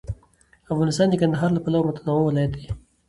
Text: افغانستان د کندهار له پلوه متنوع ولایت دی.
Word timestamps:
افغانستان 0.71 1.07
د 1.09 1.15
کندهار 1.21 1.49
له 1.53 1.61
پلوه 1.63 1.85
متنوع 1.87 2.21
ولایت 2.25 2.51
دی. 2.57 2.65